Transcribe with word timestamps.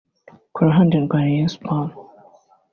Ku 0.53 0.59
ruhande 0.67 0.95
rwa 1.05 1.19
Rayon 1.25 1.51
Sports 1.55 1.95